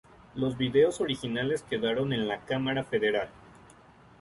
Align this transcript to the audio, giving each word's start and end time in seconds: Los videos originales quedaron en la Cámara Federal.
Los 0.33 0.57
videos 0.57 0.99
originales 0.99 1.61
quedaron 1.61 2.11
en 2.11 2.27
la 2.27 2.39
Cámara 2.43 2.83
Federal. 2.83 3.29